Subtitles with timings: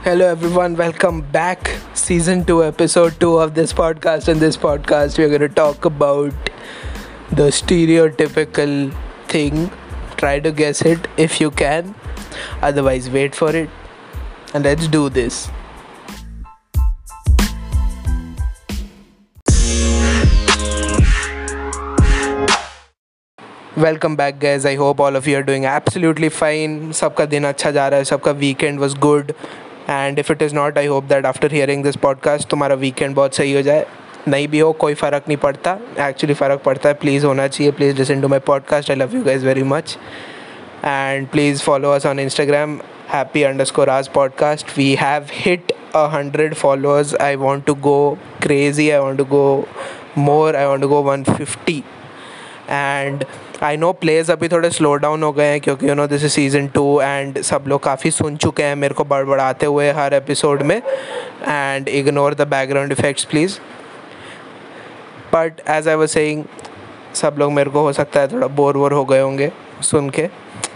[0.00, 0.76] Hello, everyone.
[0.76, 1.70] Welcome back.
[1.94, 4.28] Season 2, episode 2 of this podcast.
[4.28, 6.32] In this podcast, we're going to talk about
[7.30, 8.94] the stereotypical
[9.28, 9.70] thing.
[10.16, 11.94] Try to guess it if you can.
[12.62, 13.68] Otherwise, wait for it.
[14.54, 15.48] And let's do this.
[23.78, 27.70] Welcome back guys I hope all of you are doing absolutely fine सबका दिन अच्छा
[27.70, 29.32] जा रहा है सबका weekend was good
[29.91, 33.35] and if it is not I hope that after hearing this podcast तुम्हारा weekend बहुत
[33.35, 33.85] सही हो जाए।
[34.27, 37.97] नहीं भी हो, कोई फ़र्क नहीं पड़ता। एक्चुअली फ़र्क पड़ता है। प्लीज़ होना चाहिए। Please
[37.97, 39.97] listen to my podcast I love you guys very much
[40.85, 46.05] and please follow us on Instagram happy underscore score आज podcast we have hit a
[46.07, 49.43] hundred followers I want to go crazy I want to go
[50.17, 51.83] more I want to go one fifty
[52.69, 53.23] and
[53.63, 56.31] I know players अभी थोड़े slow down हो गए हैं क्योंकि you know this is
[56.31, 60.61] season two and सब लोग काफ़ी सुन चुके हैं, मेरे को बड़बड़ाते हुए हर एपिसोड
[60.61, 63.59] में। And ignore the background effects please
[65.33, 66.43] but as I was saying
[67.15, 70.27] सब लोग मेरे को हो सकता है थोड़ा बोर वोर हो गए होंगे सुन के।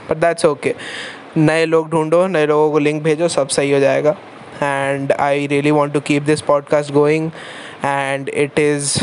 [0.09, 0.75] बट दैट्स ओके
[1.38, 4.15] नए लोग ढूंढो, नए लोगों को लिंक भेजो, सब सही हो जाएगा।
[4.63, 7.29] And I really want to keep this podcast going
[7.85, 8.97] and it is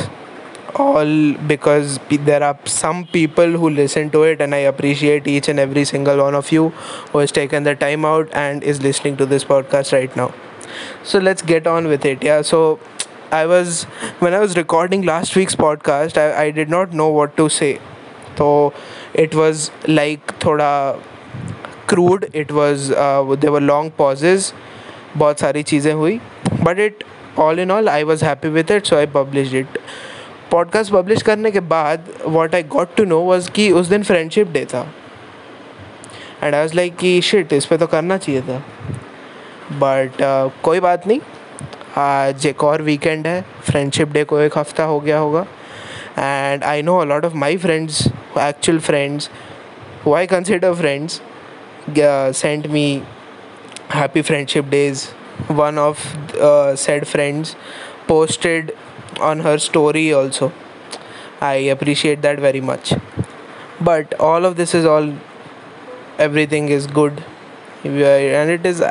[0.75, 5.59] all because there are some people who listen to it and i appreciate each and
[5.59, 6.69] every single one of you
[7.11, 10.33] who has taken the time out and is listening to this podcast right now
[11.03, 12.79] so let's get on with it yeah so
[13.31, 13.83] i was
[14.25, 17.79] when i was recording last week's podcast i, I did not know what to say
[18.37, 18.73] so
[19.13, 21.01] it was like thoda
[21.87, 24.53] crude it was uh, there were long pauses
[25.17, 26.19] बहुत सारी चीज़ें हुई
[26.63, 27.03] but it
[27.39, 29.77] all in all I was happy with it so I publish it
[30.52, 34.48] podcast publish करने के बाद what I got to know was कि उस दिन फ्रेंडशिप
[34.48, 34.80] डे था।
[36.42, 38.58] एंड आई वॉज़ लाइक कि शिट इस पर तो करना चाहिए था।
[39.72, 41.20] बट uh, कोई बात नहीं।
[41.98, 45.46] आज एक और वीकेंड है। फ्रेंडशिप डे को एक हफ़्ता हो गया होगा।
[46.18, 48.06] And I know a lot of my friends
[48.38, 49.30] actual friends
[50.06, 51.20] who I consider friends
[52.38, 53.02] sent me
[53.94, 55.06] happy friendship days
[55.52, 56.06] one of
[56.76, 57.56] said friends
[58.08, 58.70] posted
[59.20, 60.52] on her story also.
[61.40, 62.94] I appreciate that very much.
[63.80, 65.12] But all of this is all
[66.18, 67.24] everything is good.
[67.84, 68.82] And it is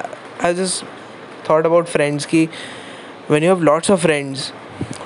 [0.43, 0.83] i just
[1.43, 2.49] thought about friends ki
[3.27, 4.51] when you have lots of friends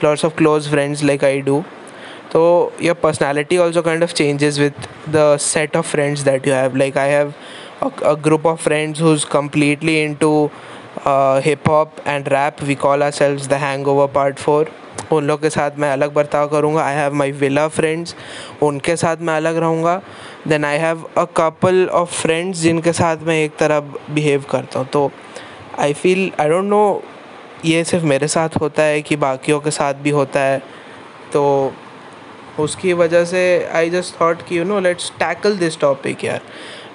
[0.02, 1.58] lots of close friends like i do
[2.32, 4.88] so your personality also kind of changes with
[5.18, 6.76] the set of friends that you have.
[6.76, 7.36] Like i have
[7.82, 10.52] a, a group of friends who's completely into
[11.06, 12.62] uh, hip hop and rap.
[12.62, 14.68] We call ourselves the hangover part 4
[15.12, 18.16] उन लोग के साथ मैं अलग बर्ताव करूँगा। I have my villa friends
[18.64, 20.02] उनके साथ मैं अलग रहूँगा।
[20.48, 23.80] Then I have a couple of friends जिनके साथ मैं एक तरह
[24.10, 25.12] बिहेव करता हूँ। तो
[25.80, 27.04] I feel I don't know
[27.66, 30.62] ये सिर्फ़ मेरे साथ होता है कि बाकियों के साथ भी होता है।
[31.34, 31.74] तो
[32.60, 36.42] उसकी वजह से आई जस्ट थॉट कि you know let's tackle this topic यार।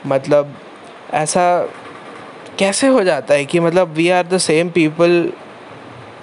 [0.06, 0.54] मतलब
[1.14, 1.42] ऐसा
[2.58, 5.32] कैसे हो जाता है कि मतलब we are the same people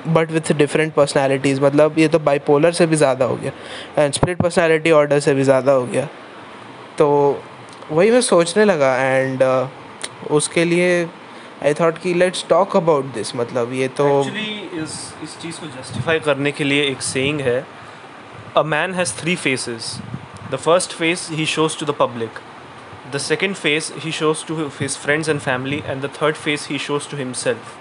[0.08, 3.52] but with different personalities मतलब ये तो बाईपोलर से भी ज़्यादा हो गया
[4.04, 6.08] एंड स्प्लिट पर्सनैलिटी ऑर्डर से भी ज़्यादा हो गया।
[6.98, 7.08] तो
[7.92, 11.06] वही मैं सोचने लगा एंड uh, उसके लिए
[11.64, 16.20] आई थॉट कि लेट्स टॉक अबाउट दिस मतलब ये तो इस इस चीज़ को जस्टिफाई
[16.20, 17.66] करने के लिए एक सेइंग है
[18.58, 19.98] a man has three faces
[20.52, 22.40] the first face he shows to the public
[23.12, 26.80] the second face he shows to his friends and family and the third face he
[26.86, 27.76] shows to himself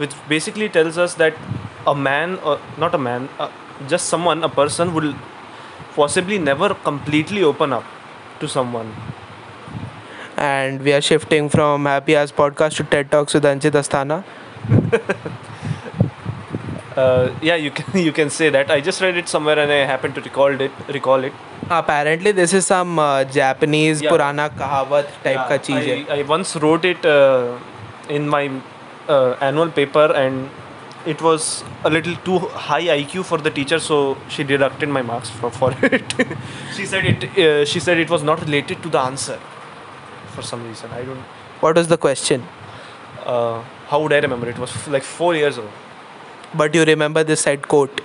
[0.00, 1.38] which basically tells us that
[1.86, 3.50] a man or not a man uh,
[3.88, 5.14] just someone a person will
[5.94, 7.84] possibly never completely open up
[8.40, 8.94] to someone.
[10.36, 14.22] And we are shifting from happy as podcast to ted talks with anchit asthana
[16.96, 18.70] uh, yeah you can you can say that.
[18.70, 21.32] I just read it somewhere and i happened to recall it recall it.
[21.70, 24.10] Apparently this is some uh, japanese yeah.
[24.10, 27.58] purana kahawat type yeah, ka cheez I, I once wrote it uh,
[28.08, 28.44] in my
[29.08, 30.50] uh, annual paper and
[31.05, 35.29] it was a little too high IQ for the teacher, so she deducted my marks
[35.29, 36.13] for, for it.
[36.75, 37.37] she said it.
[37.37, 39.39] Uh, she said it was not related to the answer
[40.27, 40.91] for some reason.
[40.91, 41.19] I don't.
[41.59, 42.43] What was the question?
[43.25, 44.49] Uh, how would I remember?
[44.49, 45.69] It was f- like four years ago.
[46.53, 48.01] But you remember this said quote?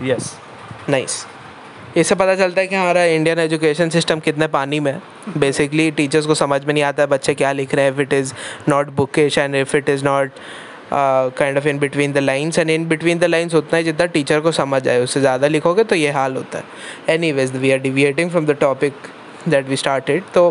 [0.00, 0.36] Yes.
[0.88, 1.26] Nice.
[1.96, 6.26] इससे पता चलता है कि हमारा Indian education system कितने पानी में है बेसिकली टीचर्स
[6.26, 8.32] को समझ में नहीं आता है बच्चे क्या लिख रहे हैं if it is
[8.68, 10.30] not bookish and if it is not
[10.93, 14.39] kind of in between the lines and in between the lines उतना ही जितना टीचर
[14.39, 18.31] को समझ आए उससे ज़्यादा लिखोगे तो ये हाल होता है। Anyways we are deviating
[18.31, 18.93] from the topic
[19.47, 20.49] that we started तो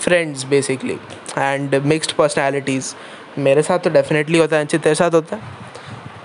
[0.00, 0.98] friends basically
[1.38, 2.94] and mixed personalities
[3.38, 5.42] मेरे साथ तो डेफिनेटली होता है अंचित तेरे साथ होता है?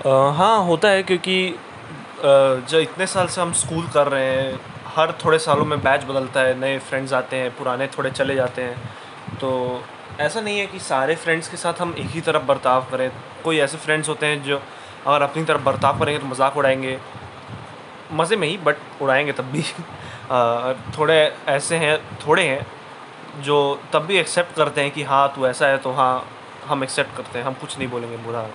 [0.05, 2.27] अ, हाँ होता है क्योंकि अ,
[2.69, 4.59] जो इतने साल से हम स्कूल कर रहे हैं
[4.95, 8.61] हर थोड़े सालों में बैच बदलता है नए फ्रेंड्स आते हैं पुराने थोड़े चले जाते
[8.61, 8.75] हैं
[9.41, 9.49] तो
[10.21, 13.09] ऐसा नहीं है कि सारे फ्रेंड्स के साथ हम एक ही तरफ़ बर्ताव करें।
[13.43, 14.61] कोई ऐसे फ्रेंड्स होते हैं जो
[15.07, 16.97] अगर अपनी तरफ़ बर्ताव करेंगे तो मज़ाक उड़ाएँगे।
[18.13, 19.61] मज़े में ही बट उड़ाएँगे तब भी।
[20.97, 21.15] थोड़े
[21.47, 21.97] ऐसे हैं,
[22.27, 22.65] थोड़े हैं,
[23.41, 23.57] जो
[23.93, 26.25] तब भी एक्सेप्ट करते हैं कि हाँ तू ऐसा है तो हाँ
[26.65, 28.47] हम एक्सेप्ट करते हैं। हम कुछ नहीं बोलेंगे बुरा।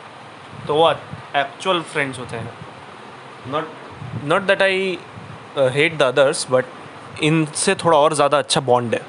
[0.66, 2.52] तो वो एक्चुअल फ्रेंड्स होते हैं।
[3.48, 3.68] Not
[4.24, 4.98] not that I
[5.58, 6.64] hate the others but
[7.22, 9.00] इनसे थोड़ा और ज़्यादा अच्छा बॉन्ड है।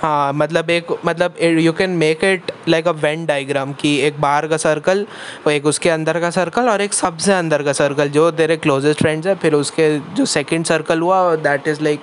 [0.00, 4.46] हाँ मतलब एक मतलब you can make it like a Venn diagram कि एक बाहर
[4.48, 5.06] का सर्कल
[5.46, 9.00] और एक उसके अंदर का सर्कल और एक सबसे अंदर का सर्कल जो तेरे क्लोजेस्ट
[9.00, 12.00] फ्रेंड्स है, फिर उसके जो सेकंड सर्कल हुआ दैट इज़ लाइक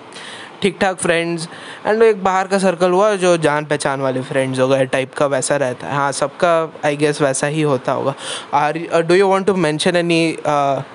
[0.61, 1.47] ठीक ठाक फ्रेंड्स
[1.87, 5.25] एंड एक बाहर का सर्कल हुआ, जो जान पहचान वाले फ्रेंड्स हो गए टाइप का
[5.25, 6.53] वैसा रहता है। हाँ सबका
[6.85, 8.13] आई गेस वैसा ही होता होगा।
[8.53, 10.37] Or do you want to mention any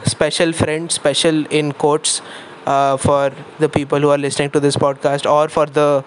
[0.08, 2.20] special friend special in quotes
[2.68, 6.02] for the people who are listening to this podcast और for the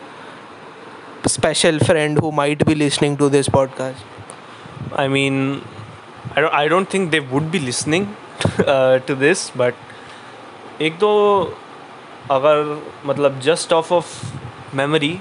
[1.28, 3.98] special friend who might be listening to this podcast?
[4.94, 5.62] I mean,
[6.36, 8.16] I don't, I don't think they would be listening
[8.60, 9.74] uh, to this, but
[10.82, 11.10] एक तो
[12.32, 15.20] अगर मतलब just off of memory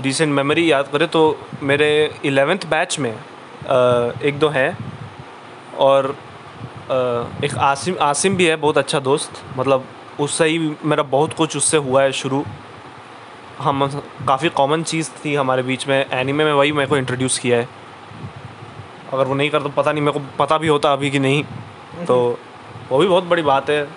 [0.00, 1.22] recent memory याद करें तो
[1.62, 1.88] मेरे
[2.24, 4.70] eleventh batch में uh, एक दो हैं
[5.78, 6.14] और
[6.86, 9.84] uh, एक आसिम आसिम भी है बहुत अच्छा दोस्त मतलब
[10.20, 12.44] उससे ही मेरा बहुत कुछ उससे हुआ है शुरू
[13.60, 13.86] हम
[14.28, 17.68] काफ़ी कॉमन चीज़ थी हमारे बीच में। एनिमे में वही मेरे को इंट्रोड्यूस किया है।
[19.12, 21.44] अगर वो नहीं कर तो पता नहीं मेरे को पता भी होता अभी कि नहीं।
[22.06, 22.38] तो
[22.90, 23.88] वो भी बहुत बड़ी बात है।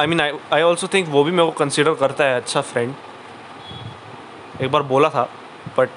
[0.00, 2.94] I mean I I also think वो भी मेरे को कंसिडर करता है अच्छा फ्रेंड
[4.62, 5.28] एक बार बोला था
[5.78, 5.88] बट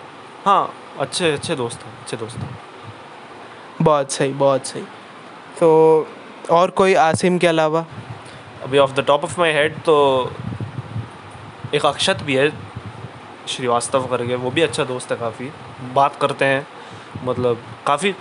[0.45, 2.57] हाँ अच्छे अच्छे दोस्त हैं अच्छे दोस्त हैं।
[3.81, 4.81] बहुत सही बहुत सही।
[5.59, 6.07] तो
[6.51, 7.85] और कोई आसिम के अलावा?
[8.63, 9.95] अभी off the top of my head तो
[11.75, 12.53] एक अक्षत भी है
[13.47, 15.51] श्रीवास्तव करके वो भी अच्छा दोस्त है काफ़ी।
[15.93, 16.67] बात करते हैं
[17.23, 17.57] मतलब
[17.87, 18.11] काफ़ी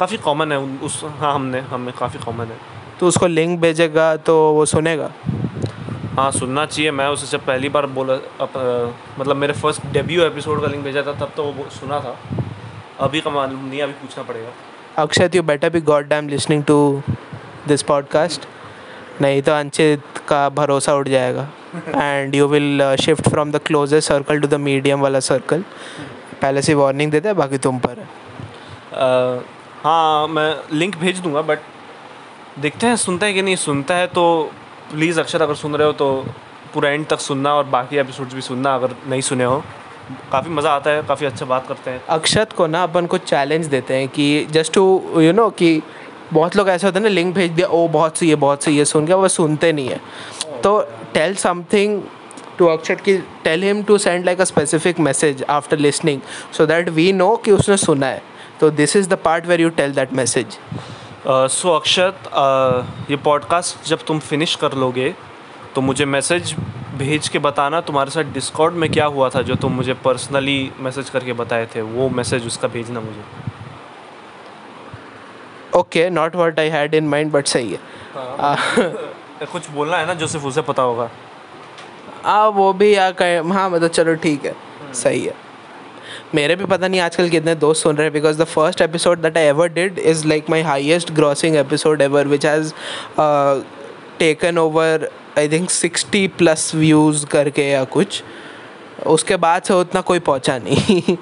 [0.00, 2.56] काफ़ी कॉमन है उस हाँ हमने हमें काफ़ी कॉमन है।
[3.00, 5.12] तो उसको लिंक भेजेगा तो वो सुनेगा?
[6.16, 10.22] हाँ सुनना चाहिए मैं उसे जब पहली बार बोला अप, अ, मतलब मेरे फ़र्स्ट डेब्यू
[10.22, 12.18] एपिसोड का लिंक भेजा था तब तो वो सुना था।
[13.00, 14.48] अभी का मालूम नहीं अभी पूछना पड़ेगा।
[15.02, 17.02] Akshat you better be god damn listening to
[17.68, 18.42] this podcast
[19.20, 21.48] नहीं तो अंचित का भरोसा उठ जाएगा।
[21.88, 25.64] And you will shift from the closest circle to the medium वाला सर्कल
[26.42, 29.42] पहले से वार्निंग देते हैं बाकी तुम पर है। अ,
[29.84, 31.58] हाँ मैं लिंक भेज दूँगा बट
[32.60, 34.22] देखते हैं सुनता है कि नहीं। सुनता है तो
[34.92, 36.24] प्लीज़ अक्षर अगर सुन रहे हो तो
[36.74, 39.62] पूरा एंड तक सुनना और बाकी एपिसोड्स भी सुनना अगर नहीं सुने हो।
[40.32, 43.66] काफ़ी मज़ा आता है काफ़ी अच्छा बात करते हैं। अक्षत को ना अपन को चैलेंज
[43.66, 44.82] देते हैं कि जस्ट टू
[45.20, 45.70] यू नो कि
[46.32, 48.78] बहुत लोग ऐसे होते हैं ना लिंक भेज दिया, ओ, बहुत सही है, बहुत सही
[48.78, 50.00] है, सुन के, वो सुनते नहीं है।
[50.62, 50.80] तो
[51.14, 52.00] टेल समथिंग
[52.58, 56.20] टू अक्षर की tell him to send like a specific message after listening
[56.52, 58.22] so that we know कि उसने सुना है।
[58.60, 60.58] तो this is the part where you tell that message
[61.26, 62.30] so Akshat
[63.10, 65.14] ये पॉडकास्ट जब तुम फिनिश कर लोगे
[65.74, 66.54] तो मुझे मैसेज
[66.98, 71.10] भेज के बताना तुम्हारे साथ डिस्कॉर्ड में क्या हुआ था, जो तुम मुझे पर्सनली मैसेज
[71.10, 73.24] करके बताए थे, वो मैसेज उसका भेजना मुझे।
[75.76, 80.26] Okay not what I had in mind but सही है। कुछ बोलना है ना जो
[80.26, 81.10] सिर्फ़ उसे पता होगा।
[82.24, 84.54] हाँ वो भी या कहीं हाँ मतलब चलो ठीक है
[84.94, 85.34] सही है।
[86.34, 89.36] मेरे भी पता नहीं आजकल कितने दोस्त सुन रहे हैं because the first episode that
[89.38, 92.72] I ever did is like my highest grossing episode ever which has
[94.18, 98.22] taken over I think sixty plus views करके या कुछ।
[99.06, 101.14] उसके बाद से उतना कोई पहुँचा नहीं।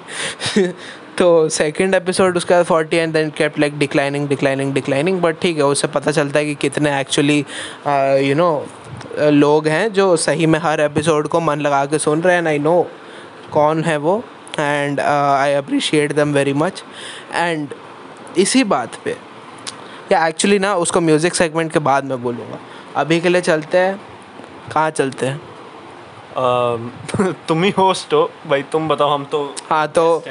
[1.17, 5.63] तो सेकंड एपिसोड उसका forty and then kept like declining declining declining but ठीक है
[5.63, 7.45] उससे पता चलता है कि कितने एक्चुअली
[8.29, 8.67] यू नो
[9.19, 12.59] लोग हैं जो सही में हर एपिसोड को मन लगा के सुन रहे हैं आई
[12.59, 12.87] नो
[13.51, 14.23] कौन है वो
[14.59, 16.83] and I appreciate them very much
[17.33, 17.67] and
[18.37, 19.17] इसी बात पे
[20.11, 22.59] या एक्चुअली ना उसको म्यूज़िक सेगमेंट के बाद मैं बोलूँगा।
[22.95, 24.01] अभी के लिए चलते हैं
[24.73, 25.41] कहाँ चलते हैं?
[27.47, 30.23] तुम ही होस्ट हो भाई तुम बताओ हम तो हाँ तो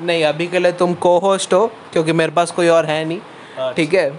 [0.00, 3.18] नहीं अभी के लिए तुम को होस्ट हो क्योंकि मेरे पास कोई और है नहीं।
[3.18, 4.10] अच्छा। ठीक है?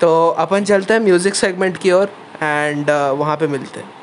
[0.00, 2.10] तो अपन चलते हैं म्यूज़िक सेगमेंट की ओर
[2.42, 3.96] एंड uh, वहाँ पे मिलते हैं।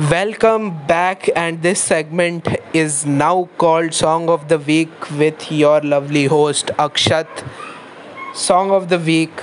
[0.00, 6.24] Welcome back and this segment is now called song of the week with your lovely
[6.24, 7.44] host Akshat
[8.38, 9.40] song of the week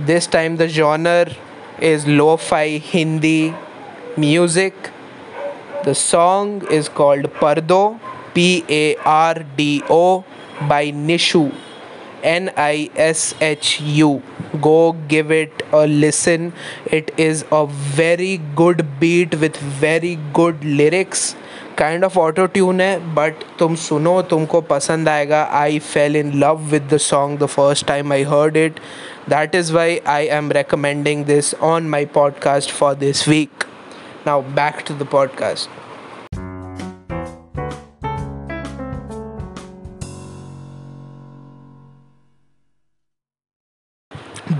[0.00, 1.34] this time the genre
[1.80, 3.54] is lo fi Hindi
[4.16, 4.90] music.
[5.84, 8.00] The song is called Pardo,
[8.32, 10.24] P A R D O,
[10.68, 11.52] by Nishu,
[12.23, 14.21] N I S H U.
[14.61, 16.53] Go give it a listen.
[16.85, 21.35] It is a very good beat with very good lyrics.
[21.79, 26.65] Kind of auto tune है but तुम सुनो तुमको पसंद आएगा I fell in love
[26.71, 28.79] with the song the first time I heard it
[29.29, 33.69] that is why I am recommending this on my podcast for this week.
[34.25, 35.82] Now, back to the podcast.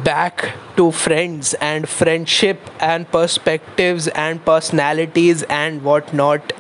[0.05, 6.53] back to friends and friendship and perspectives and personalities and whatnot.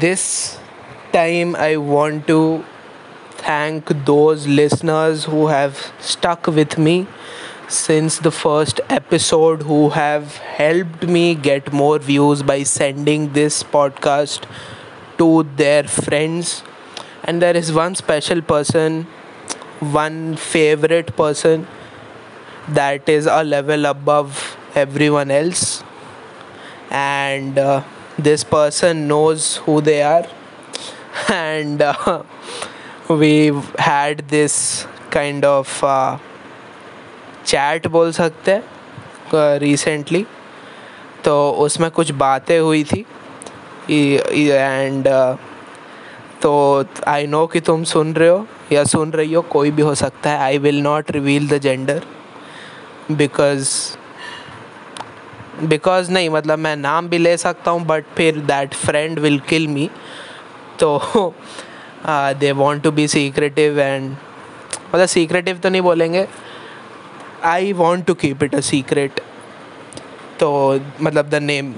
[0.00, 0.58] This
[1.12, 2.64] time, I want to
[3.32, 7.06] thank those listeners who have stuck with me
[7.68, 14.44] since the first episode, who have helped me get more views by sending this podcast
[15.18, 16.62] to their friends.
[17.24, 19.04] And there is one special person,
[19.80, 21.66] one favorite person
[22.68, 25.82] that is a level above everyone else
[26.90, 27.82] and uh,
[28.18, 30.26] this person knows who they are
[31.28, 32.22] and uh,
[33.08, 36.18] we've had this kind of uh,
[37.46, 40.24] chat बोल सकते हैं recently
[41.24, 43.04] तो उसमें कुछ बातें हुई थी
[43.90, 45.08] and
[46.42, 46.52] तो
[47.08, 50.30] आई नो कि तुम सुन रहे हो या सुन रही हो कोई भी हो सकता
[50.30, 52.02] है I will not reveal the gender
[53.10, 53.68] because
[55.62, 59.66] because नहीं मतलब मैं नाम भी ले सकता हूँ बट फिर that friend will kill
[59.68, 59.88] me
[60.80, 61.32] तो
[62.40, 64.10] they want to be secretive and
[64.94, 66.26] मतलब सीक्रेटिव तो नहीं बोलेंगे.
[67.44, 69.20] I want to keep it a secret
[70.40, 71.72] तो मतलब द नेम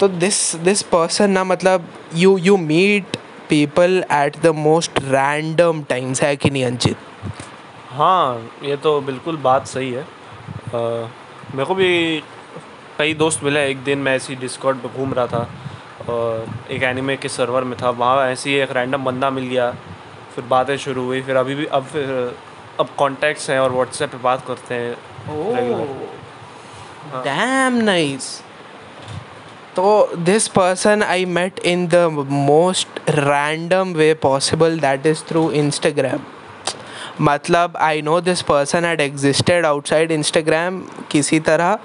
[0.00, 3.16] तो दिस दिस पर्सन ना मतलब you you meet
[3.48, 6.96] people at the most random times है कि नहीं, अंचित?
[7.92, 10.06] हाँ ये तो बिल्कुल बात सही है। आ,
[11.54, 12.22] मेरे को भी
[12.98, 15.48] कई दोस्त मिले एक दिन मैं ऐसी डिस्कॉर्ड पे घूम रहा था
[16.08, 19.70] और एक एनिमे के सर्वर में था। वहाँ ऐसे ही एक रैंडम बंदा मिल गया।
[20.34, 22.10] फिर बातें शुरू हुई। फिर अभी भी अब फिर
[22.80, 24.96] अब कॉन्टैक्ट्स हैं और व्हाट्सएप पे बात करते हैं
[27.24, 28.28] डैम नाइस
[29.76, 29.84] तो
[30.16, 36.20] this person I met in the most random way possible that is through Instagram
[37.20, 40.78] मतलब I know this person had existed outside Instagram
[41.10, 41.78] किसी तरह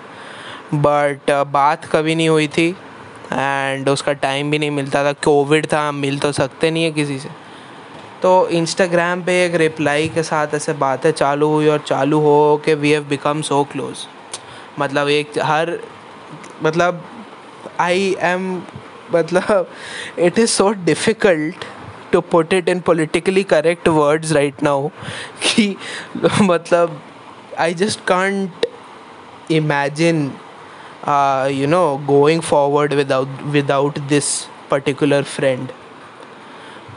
[0.74, 2.69] बट uh, बात कभी नहीं हुई थी
[3.34, 7.19] एंड उसका टाइम भी नहीं मिलता था। कोविड था मिल तो सकते नहीं है किसी
[7.19, 7.29] से।
[8.22, 12.74] तो इंस्टाग्राम पे एक रिप्लाई के साथ ऐसे बातें चालू हुई और चालू हो के
[12.74, 14.07] we have become so close
[14.79, 15.79] मतलब एक हर
[16.63, 17.03] मतलब
[17.79, 18.62] आई एम
[19.15, 19.69] मतलब
[20.19, 21.65] it is so difficult
[22.12, 24.90] to put it in politically correct words right now
[25.42, 25.76] कि
[26.50, 27.00] मतलब
[27.58, 28.66] I just can't
[29.49, 30.20] imagine
[31.04, 35.72] uh, you know going forward without without this particular friend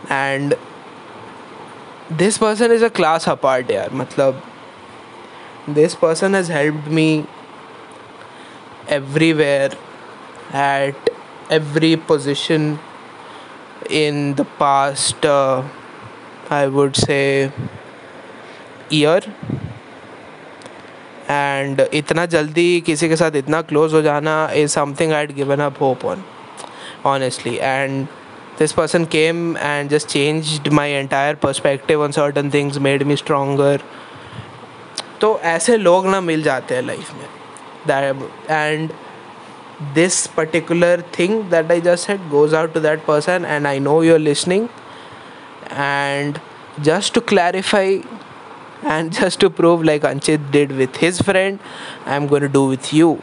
[0.09, 0.55] and
[2.09, 4.41] this person is a class apart यार मतलब
[5.67, 7.07] this person has helped me
[8.87, 9.71] everywhere
[10.53, 10.95] at
[11.49, 12.79] every position
[13.88, 15.62] in the past uh,
[16.50, 17.50] I would say
[18.90, 19.20] year
[21.30, 25.76] and इतना जल्दी किसी के साथ इतना close हो जाना is something I given up
[25.80, 26.24] hope on
[27.06, 28.06] honestly and
[28.60, 33.76] this person came and just changed my entire perspective on certain things made me stronger
[35.20, 37.28] तो ऐसे लोग ना मिल जाते हैं लाइफ में
[38.50, 38.90] and
[39.94, 44.00] this particular thing that I just said goes out to that person, and I know
[44.02, 44.68] you're listening.
[45.70, 46.40] And
[46.82, 48.00] just to clarify,
[48.82, 51.58] and just to prove, like Anchit did with his friend,
[52.06, 53.14] I'm going to do with you.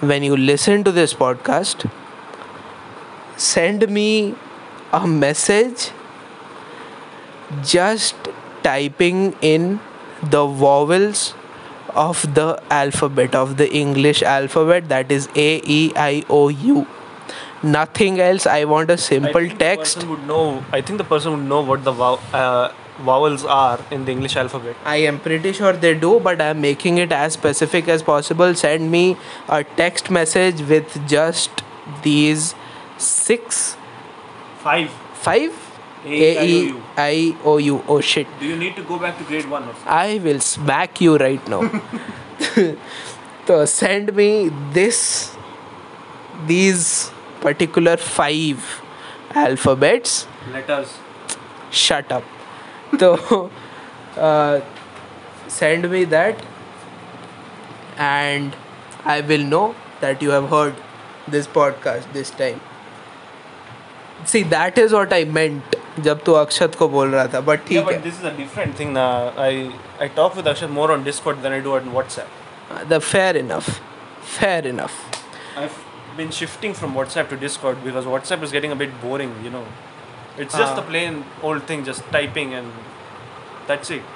[0.00, 1.90] When you listen to this podcast,
[3.36, 4.34] send me
[4.92, 5.90] a message
[7.62, 8.14] just
[8.62, 9.80] typing in
[10.22, 11.34] the vowels
[11.96, 16.86] of the alphabet of the english alphabet that is a e i o u.
[17.62, 18.46] Nothing else.
[18.46, 20.04] I want a simple text.
[20.08, 22.10] would know i think the person would know what the vow,
[22.40, 22.72] uh,
[23.08, 24.76] vowels are in the english alphabet.
[24.84, 28.54] I am pretty sure they do but i am making it as specific as possible.
[28.54, 29.04] Send me
[29.48, 31.62] a text message with just
[32.02, 32.54] these
[32.98, 33.76] six.
[34.66, 34.90] Five.
[35.28, 35.65] Five
[36.06, 37.82] a E I O U.
[37.88, 38.26] Oh shit.
[38.40, 39.82] Do you need to go back to grade 1 or something?
[39.88, 41.82] I will smack you right now.
[43.46, 45.36] so send me this,
[46.46, 47.10] these
[47.40, 48.82] particular five
[49.34, 50.26] alphabets.
[50.52, 50.96] Letters.
[51.70, 52.24] Shut up.
[52.98, 53.50] So
[54.16, 54.60] uh,
[55.48, 56.40] send me that
[57.96, 58.54] and
[59.04, 60.74] I will know that you have heard
[61.26, 62.60] this podcast this time.
[64.24, 67.88] See, that is what I meant जब तू अक्षत को बोल रहा था but ठीक
[67.88, 69.10] है this is a different thing now
[69.44, 69.50] i
[70.06, 73.70] i talk with akshat more on discord than i do on whatsapp the fair enough
[74.38, 75.76] fair enough i've
[76.20, 79.64] been shifting from whatsapp to discord because whatsapp is getting a bit boring you know
[80.44, 80.82] it's just Ah.
[80.82, 81.18] a plain
[81.50, 82.82] old thing just typing and
[83.70, 84.10] that's it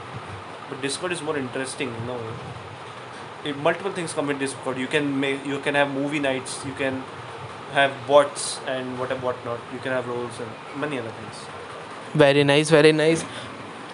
[0.71, 2.19] but discord is more interesting you know
[3.45, 6.75] it, multiple things come in discord you can make you can have movie nights you
[6.83, 7.01] can
[7.79, 11.43] have bots and whatever whatnot you can have roles and many other things
[12.17, 13.25] very nice very nice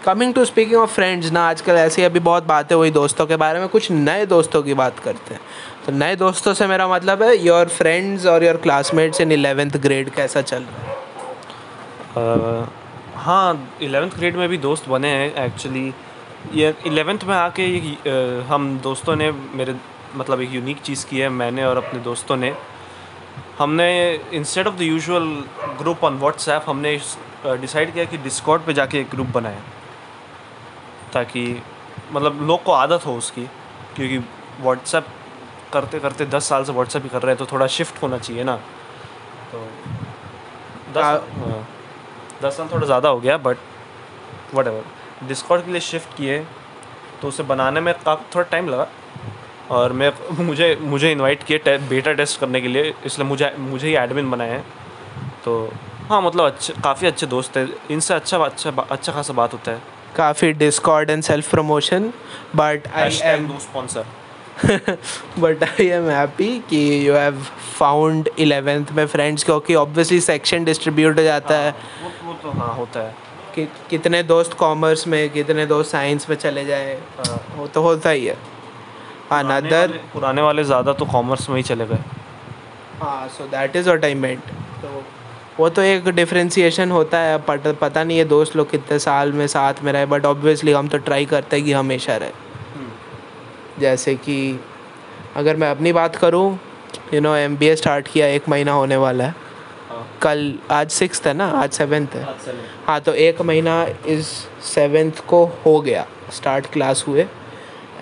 [0.05, 3.61] coming to speaking of friends ना, आजकल ऐसी अभी बहुत बातें हुई दोस्तों के बारे
[3.61, 5.41] में, कुछ नए दोस्तों की बात करते हैं।
[5.87, 10.11] तो नए दोस्तों से मेरा मतलब है योर फ्रेंड्स और your classmates in eleventh grade
[10.11, 10.93] कैसा चल रहा
[12.15, 12.67] है?
[13.17, 15.93] हाँ इलेवेंथ ग्रेड में भी दोस्त बने हैं एक्चुअली
[16.55, 19.75] ये इलेवेंथ में आके ये हम दोस्तों ने मेरे
[20.17, 22.55] मतलब एक यूनिक चीज़ की है, मैंने और अपने दोस्तों ने।
[23.59, 23.89] हमने
[24.33, 25.25] instead of the usual
[25.79, 26.99] group on WhatsApp हमने
[27.55, 29.63] डिसाइड किया कि डिस्कॉर्ड पे जाके एक ग्रुप बनाएँ
[31.15, 31.63] ताकि
[32.13, 33.47] मतलब लोग को आदत हो उसकी
[33.97, 34.19] क्योंकि
[34.61, 35.07] व्हाट्सएप
[35.73, 38.45] करते करते दस साल से व्हाट्सएप ही कर रहे हैं तो थोड़ा शिफ्ट होना चाहिए
[38.45, 38.57] ना।
[39.53, 39.67] तो
[40.93, 41.67] दस आ- हाँ,
[42.43, 43.57] दस साल थोड़ा ज़्यादा हो गया बट
[44.55, 46.39] वट एवर डिस्कॉर्ड के लिए शिफ्ट किए
[47.23, 48.89] तो उसे बनाने में काफ़ी थोड़ा टाइम लगा
[49.71, 50.13] और मैं
[50.45, 54.51] मुझे मुझे इनवाइट किए बेटा टेस्ट करने के लिए इसलिए मुझे मुझे ही एडमिन बनाए
[54.51, 54.65] हैं
[55.45, 55.73] तो
[56.09, 59.83] हाँ मतलब अच्छे काफ़ी अच्छे दोस्त हैं। इनसे अच्छा अच्छा अच्छा खासा बात होता है।
[60.17, 62.13] काफ़ी Discord and self promotion
[62.57, 64.05] but I am sponsor.
[65.39, 67.43] But I am happy कि यू हैव
[67.79, 71.71] फाउंड इलेवेंथ में फ्रेंड्स क्योंकि ऑब्वियसली सेक्शन डिस्ट्रीब्यूट हो जाता है
[72.03, 73.15] वो वो तो हाँ होता है।
[73.55, 78.11] कि कितने दोस्त कॉमर्स में कितने दोस्त साइंस में चले जाए। हाँ। वो तो होता
[78.11, 78.37] ही है।
[79.33, 81.99] अनदर वाले- पुराने वाले ज़्यादा तो कॉमर्स में ही चले गए।
[83.03, 84.43] हाँ so that is what I meant
[84.83, 85.03] तो
[85.59, 89.47] वो तो एक डिफ्रेंसिएशन होता है पता पता नहीं है दोस्त लोग कितने साल में
[89.47, 92.45] साथ में रहे बट ऑब्वियसली हम तो ट्राई करते हैं कि हमेशा रहे।
[93.79, 94.61] जैसे कि
[95.37, 96.59] अगर मैं अपनी बात करूँ
[97.15, 99.35] you know M B A start किया एक महीना होने वाला है।
[99.89, 101.47] हाँ। कल आज सिक्स है ना?
[101.53, 102.27] आज सेवेंथ है।
[102.87, 104.29] हाँ तो एक महीना इस
[104.65, 107.27] सेवेंथ को हो गया। स्टार्ट क्लास हुए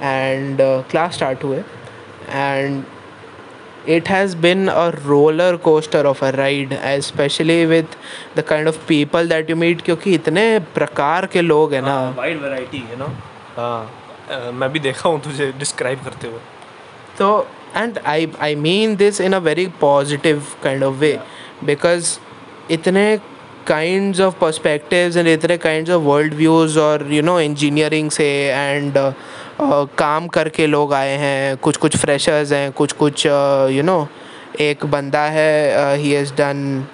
[0.01, 0.59] एंड
[0.91, 1.59] क्लास स्टार्ट हुए
[2.29, 2.83] and
[3.87, 7.97] it has been a roller coaster of a ride especially with
[8.37, 12.41] the kind of people that you meet क्योंकि इतने प्रकार के लोग हैं ना। वाइड
[12.43, 13.11] वैरायटी है ना
[13.57, 13.91] हाँ।
[14.31, 16.39] अ, मैं भी देखा हूँ तुझे डिस्क्राइब करते हुए।
[17.19, 21.19] तो and I I mean this in a very positive kind of way
[21.65, 22.19] because
[22.71, 23.07] इतने
[23.67, 28.99] काइंड्स ऑफ़ पर्सपेक्टिव्स एंड इतने काइंड्स ऑफ़ वर्ल्ड व्यूज़ और यू नो इंजीनियरिंग से एंड
[29.61, 34.07] काम करके लोग आए हैं कुछ कुछ फ्रेशर्स हैं कुछ कुछ यू नो
[34.61, 36.87] एक बंदा है ही हैज़ डन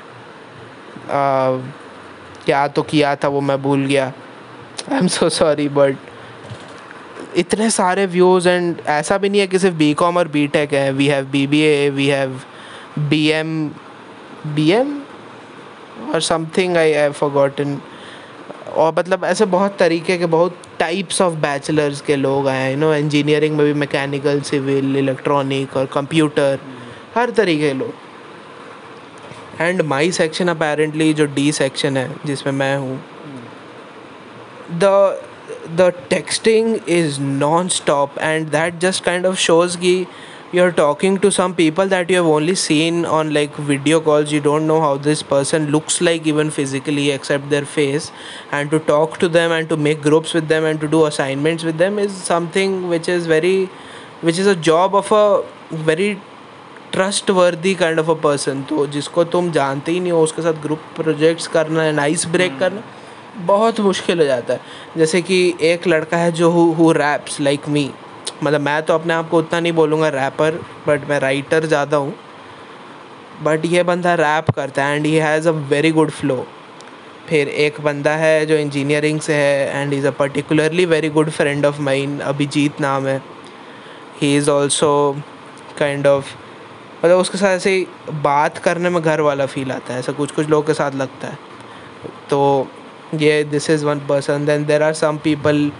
[2.44, 4.12] क्या तो किया था वो मैं भूल गया।
[4.92, 5.96] I am so sorry but
[7.36, 10.72] इतने सारे व्यूज़ एंड ऐसा भी नहीं है कि सिर्फ़ बी कॉम और बी टेक
[10.74, 12.40] है। We have B B A we have
[12.98, 13.68] B M
[14.46, 15.00] B M
[16.14, 17.80] और समथिंग आई हैव फॉरगॉटन
[18.70, 22.92] और मतलब ऐसे बहुत तरीके के, बहुत टाइप्स ऑफ़ बैचलर्स के लोग आए यू नो
[22.94, 26.58] इंजीनियरिंग में भी मैकेनिकल सिविल इलेक्ट्रॉनिक और कंप्यूटर
[27.14, 27.94] हर तरीके के लोग।
[29.60, 33.00] एंड माई सेक्शन अपेरेंटली जो डी सेक्शन है, जिसमें मैं हूँ
[34.74, 35.20] the
[35.70, 40.04] the texting is non stop and that just kind of shows ki
[40.52, 44.40] you're talking to some people that you have only seen on like video calls you
[44.40, 48.10] don't know how this person looks like even physically except their face
[48.50, 51.62] and to talk to them and to make groups with them and to do assignments
[51.62, 53.66] with them is something which is very
[54.22, 55.24] which is a job of a
[55.90, 56.10] very
[57.30, 60.80] trustworthy kind of a person तो जिसको तुम जानते ही नहीं हो उसके साथ group
[60.96, 62.82] projects करना एंड आइस ब्रेक करना
[63.46, 64.60] बहुत मुश्किल हो जाता है
[64.96, 65.38] जैसे कि
[65.70, 67.90] एक लड़का है जो हु रैप्स लाइक मी
[68.42, 72.14] मतलब मैं तो अपने आप को उतना नहीं बोलूँगा रैपर बट मैं राइटर ज़्यादा हूँ।
[73.42, 76.46] बट ये बंदा रैप करता है and he has a very good flow
[77.28, 81.66] फिर एक बंदा है जो इंजीनियरिंग से है and is a particularly very good friend
[81.66, 83.20] of mine Abhijeet नाम है।
[84.20, 84.90] He is also
[85.78, 86.34] kind of
[87.04, 87.86] मतलब उसके साथ ऐसे ही
[88.22, 91.28] बात करने में घर वाला फील आता है, ऐसा कुछ कुछ लोगों के साथ लगता
[91.28, 91.38] है।
[92.30, 92.68] तो
[93.16, 95.70] ये this is one person then there are some people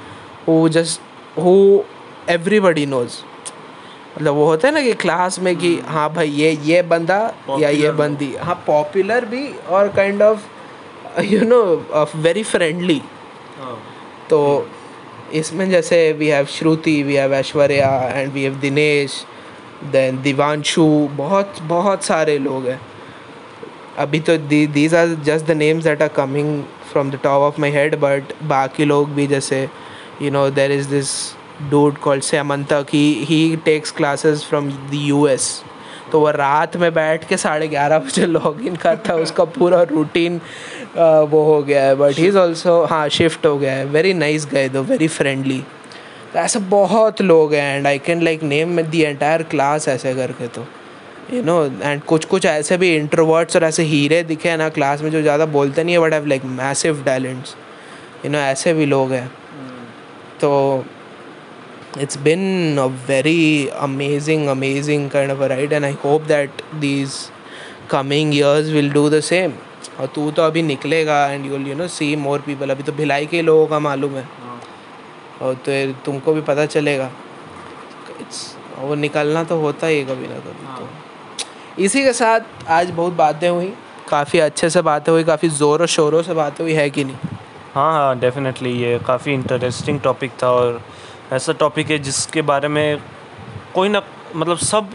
[0.46, 1.01] who just
[1.38, 1.83] who
[2.28, 3.18] everybody knows
[4.16, 7.18] मतलब वो होता है ना कि क्लास में कि हाँ भाई ये ये बंदा
[7.61, 11.62] या ये बंदी। हाँ पॉपुलर भी और kind of you know
[12.16, 13.00] very friendly
[14.30, 14.40] तो
[15.35, 19.24] इसमें जैसे we have Shruti we have Aishwarya and we have Dinesh
[19.92, 22.80] then Divanshu बहुत बहुत सारे लोग हैं।
[23.98, 27.70] अभी तो these are just the names that are coming from the top of my
[27.70, 29.68] head but बाकी लोग भी जैसे
[30.22, 31.11] you know there is this
[32.03, 35.51] called Semantak he he takes classes from the U S
[36.12, 39.83] तो वो रात में बैठ के साढ़े ग्यारह बजे लॉग इन करता है, उसका पूरा
[39.90, 40.40] रूटीन
[40.96, 44.46] वो हो गया है। बट ही इज़ ऑल्सो हाँ शिफ्ट हो गया है। वेरी नाइस
[44.46, 45.62] गए दो वेरी फ्रेंडली
[46.33, 50.46] तो ऐसे बहुत लोग हैं and I can like name the entire class ऐसे करके
[50.49, 50.66] तो।
[51.33, 55.03] यू नो एंड कुछ कुछ ऐसे भी इंट्रोवर्ट्स और ऐसे हीरे दिखे हैं ना क्लास
[55.03, 57.55] में जो ज़्यादा बोलते नहीं है but have like massive talents
[58.25, 59.27] you know ऐसे भी लोग हैं।
[60.40, 60.51] तो
[61.96, 67.31] it's been a very amazing amazing kind of a ride and i hope that these
[67.88, 69.53] coming years will do the same.
[70.00, 73.26] और तू तो अभी निकलेगा and you you know see more people अभी तो भिलाई
[73.26, 74.24] के लोगों का मालूम है।
[75.42, 77.11] और तो तुमको भी पता चलेगा।
[78.22, 78.38] It's,
[78.79, 83.12] वो निकलना तो होता ही है कभी ना कभी तो। इसी के साथ आज बहुत
[83.12, 83.72] बातें हुई।
[84.09, 87.16] काफ़ी अच्छे से बातें हुई काफ़ी ज़ोरों शोरों से बातें हुई है कि नहीं?
[87.74, 90.83] हाँ हाँ डेफिनेटली ये काफ़ी इंटरेस्टिंग टॉपिक था और
[91.33, 93.03] ऐसा टॉपिक है जिसके बारे में
[93.75, 94.03] कोई ना
[94.37, 94.90] मतलब सब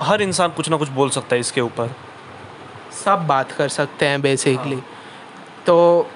[0.00, 1.94] हर इंसान कुछ ना कुछ बोल सकता है इसके ऊपर।
[3.04, 4.84] सब बात कर सकते हैं बेसिकली हाँ।
[5.66, 6.06] तो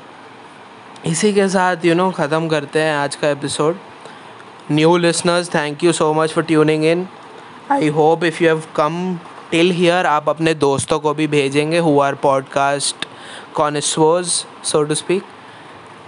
[1.07, 3.77] इसी के साथ यू नो ख़त्म करते हैं आज का episode
[4.73, 7.09] new listeners thank you so much for tuning in
[7.73, 9.19] I hope if you have come
[9.51, 12.97] till here आप अपने दोस्तों को भी भेजेंगे who are podcast
[13.55, 14.27] connoisseurs
[14.65, 15.23] so to speak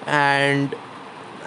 [0.09, 0.75] and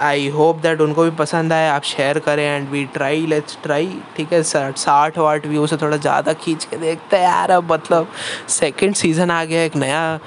[0.01, 3.91] I hope that उनको भी पसंद आए, आप शेयर करें and we try let's try
[4.17, 7.71] ठीक है साठ साठ वाट व्यू से थोड़ा ज़्यादा खींच के देखते हैं यार अब
[7.71, 8.07] मतलब
[8.49, 10.19] सेकंड सीज़न आ गया, एक नया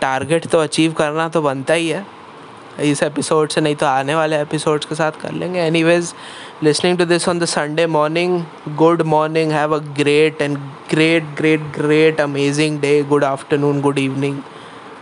[0.00, 2.04] टारगेट तो अचीव करना तो बनता ही है।
[2.82, 6.12] इस एपिसोड से नहीं तो आने वाले एपिसोड्स के साथ कर लेंगे। Anyways
[6.62, 8.42] listening to this on the Sunday morning
[8.76, 10.58] good morning have a great and
[10.90, 14.38] great great great amazing day good afternoon good evening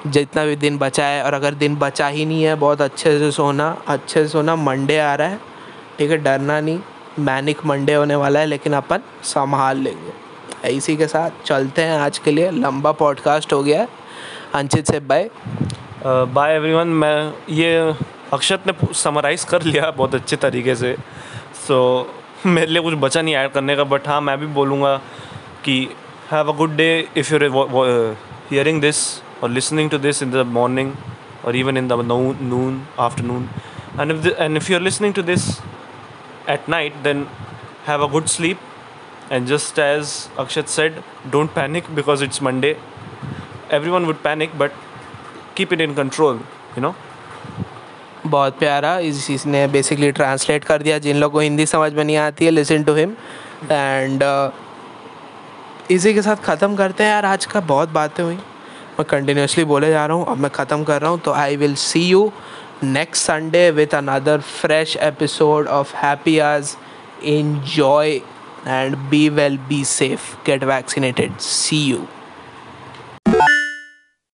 [0.06, 3.30] जितना भी दिन बचा है और अगर दिन बचा ही नहीं है बहुत अच्छे से
[3.32, 5.38] सोना अच्छे से सोना मंडे आ रहा है।
[5.98, 6.78] ठीक है डरना नहीं
[7.18, 10.12] मैनिक मंडे होने वाला है लेकिन अपन संभाल लेंगे।
[10.68, 13.88] इसी के साथ चलते हैं आज के लिए। लंबा पॉडकास्ट हो गया है।
[14.54, 15.30] अंचित से बाय
[16.06, 17.94] बाय एवरीवन मैं ये
[18.32, 20.96] अक्षत ने समराइज़ कर लिया बहुत अच्छे तरीके से।
[21.66, 24.96] सो so, मेरे लिए कुछ बचा नहीं ऐड करने का बट हाँ मैं भी बोलूँगा
[25.64, 25.76] कि
[26.32, 28.16] have a good day if you're
[28.50, 28.96] hearing this
[29.44, 30.96] or listening to this in the morning
[31.44, 33.48] or even in the noon, noon afternoon
[33.98, 35.60] and if the, and if you're listening to this
[36.48, 37.26] at night then
[37.84, 38.58] have a good sleep
[39.30, 41.02] and just as akshat said
[41.34, 42.72] don't panic because it's monday
[43.80, 44.72] everyone would panic but
[45.54, 46.40] keep it in control
[46.76, 46.94] you know
[48.26, 52.16] बहुत प्यारा इस इसने basically translate कर दिया जिन लोगों को हिंदी समझ में नहीं
[52.16, 53.10] आती है लिसन टू हिम
[53.70, 54.22] एंड
[55.90, 58.38] इसी के साथ ख़त्म करते हैं यार आज का बहुत बातें हुई
[58.98, 61.74] मैं कंटिन्यूसली बोले जा रहा हूँ, अब मैं ख़त्म कर रहा हूँ तो I will
[61.74, 62.30] see you
[62.84, 66.76] next Sunday with another fresh episode of happy आज
[67.36, 68.20] enjoy
[68.66, 72.13] and be well be safe get vaccinated see you.